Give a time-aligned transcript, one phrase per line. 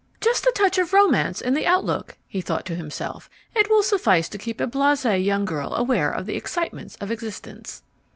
[0.19, 3.29] "Just a touch of romance in the outlook," he thought to himself.
[3.55, 7.83] "It will suffice to keep a blasee young girl aware of the excitements of existence."